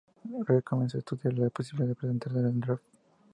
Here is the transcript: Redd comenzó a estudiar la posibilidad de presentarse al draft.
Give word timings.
Redd 0.47 0.63
comenzó 0.63 0.97
a 0.97 1.01
estudiar 1.01 1.35
la 1.37 1.51
posibilidad 1.51 1.89
de 1.89 1.93
presentarse 1.93 2.39
al 2.39 2.59
draft. 2.59 2.83